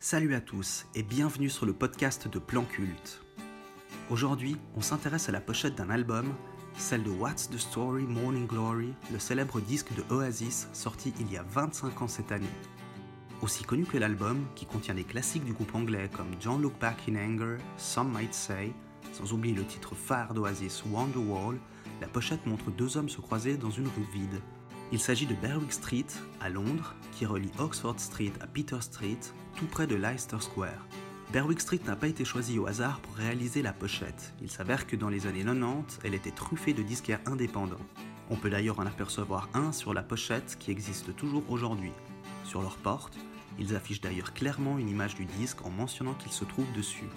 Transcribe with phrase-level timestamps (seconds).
[0.00, 3.20] Salut à tous et bienvenue sur le podcast de Plan Culte.
[4.10, 6.32] Aujourd'hui, on s'intéresse à la pochette d'un album,
[6.76, 11.36] celle de What's the Story Morning Glory, le célèbre disque de Oasis sorti il y
[11.36, 12.46] a 25 ans cette année.
[13.42, 17.08] Aussi connu que l'album, qui contient des classiques du groupe anglais comme Don't Look Back
[17.08, 18.72] in Anger, Some Might Say,
[19.12, 21.58] sans oublier le titre phare d'Oasis Wonderwall,
[22.00, 24.40] la pochette montre deux hommes se croiser dans une rue vide.
[24.90, 26.06] Il s'agit de Berwick Street,
[26.40, 29.18] à Londres, qui relie Oxford Street à Peter Street,
[29.56, 30.86] tout près de Leicester Square.
[31.30, 34.32] Berwick Street n'a pas été choisi au hasard pour réaliser la pochette.
[34.40, 37.76] Il s'avère que dans les années 90, elle était truffée de disquaires indépendants.
[38.30, 41.92] On peut d'ailleurs en apercevoir un sur la pochette qui existe toujours aujourd'hui.
[42.44, 43.18] Sur leur porte,
[43.58, 47.08] ils affichent d'ailleurs clairement une image du disque en mentionnant qu'il se trouve dessus.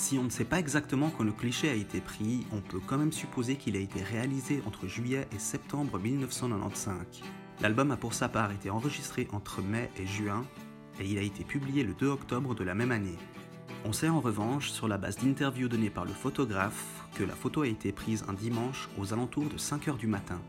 [0.00, 2.96] Si on ne sait pas exactement quand le cliché a été pris, on peut quand
[2.96, 6.96] même supposer qu'il a été réalisé entre juillet et septembre 1995.
[7.60, 10.46] L'album a pour sa part été enregistré entre mai et juin,
[11.00, 13.18] et il a été publié le 2 octobre de la même année.
[13.84, 17.60] On sait en revanche, sur la base d'interviews données par le photographe, que la photo
[17.60, 20.40] a été prise un dimanche aux alentours de 5h du matin.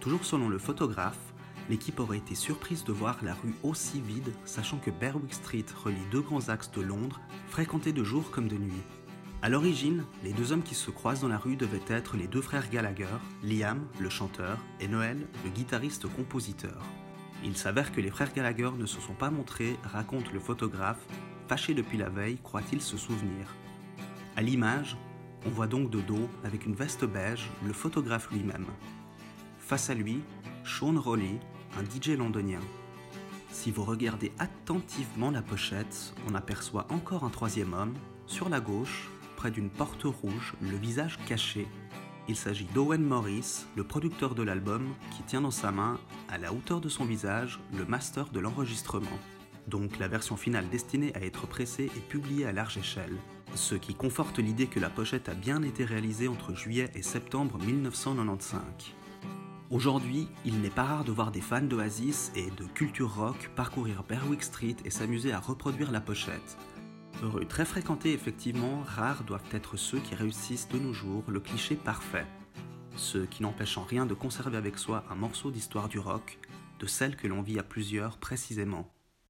[0.00, 1.32] Toujours selon le photographe,
[1.68, 5.96] l'équipe aurait été surprise de voir la rue aussi vide, sachant que Berwick Street relie
[6.10, 8.82] deux grands axes de Londres, fréquentés de jour comme de nuit.
[9.42, 12.40] À l'origine, les deux hommes qui se croisent dans la rue devaient être les deux
[12.40, 13.06] frères Gallagher,
[13.42, 16.82] Liam, le chanteur, et Noël, le guitariste-compositeur.
[17.44, 21.04] Il s'avère que les frères Gallagher ne se sont pas montrés, raconte le photographe,
[21.48, 23.54] fâché depuis la veille, croit-il se souvenir.
[24.36, 24.96] À l'image,
[25.46, 28.66] on voit donc de dos, avec une veste beige, le photographe lui-même.
[29.58, 30.22] Face à lui,
[30.64, 31.38] Sean Rowley,
[31.84, 32.60] DJ londonien.
[33.50, 37.94] Si vous regardez attentivement la pochette, on aperçoit encore un troisième homme,
[38.26, 41.66] sur la gauche, près d'une porte rouge, le visage caché.
[42.28, 46.52] Il s'agit d'Owen Morris, le producteur de l'album, qui tient dans sa main, à la
[46.52, 49.18] hauteur de son visage, le master de l'enregistrement.
[49.68, 53.16] Donc la version finale destinée à être pressée et publiée à large échelle.
[53.54, 57.58] Ce qui conforte l'idée que la pochette a bien été réalisée entre juillet et septembre
[57.58, 58.60] 1995.
[59.68, 64.04] Aujourd'hui, il n'est pas rare de voir des fans d'Oasis et de culture rock parcourir
[64.08, 66.56] Berwick Street et s'amuser à reproduire la pochette.
[67.20, 71.74] Rue très fréquentée effectivement, rares doivent être ceux qui réussissent de nos jours le cliché
[71.74, 72.26] parfait.
[72.94, 76.38] Ceux qui n'empêchent en rien de conserver avec soi un morceau d'histoire du rock,
[76.78, 78.88] de celle que l'on vit à plusieurs précisément.